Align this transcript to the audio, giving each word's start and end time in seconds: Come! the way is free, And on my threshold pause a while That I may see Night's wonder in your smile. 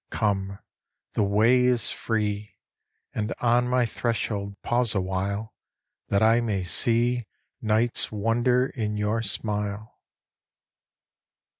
Come! 0.09 0.57
the 1.13 1.21
way 1.23 1.63
is 1.63 1.91
free, 1.91 2.55
And 3.13 3.35
on 3.39 3.67
my 3.67 3.85
threshold 3.85 4.59
pause 4.63 4.95
a 4.95 4.99
while 4.99 5.53
That 6.07 6.23
I 6.23 6.41
may 6.41 6.63
see 6.63 7.27
Night's 7.61 8.11
wonder 8.11 8.65
in 8.65 8.97
your 8.97 9.21
smile. 9.21 9.99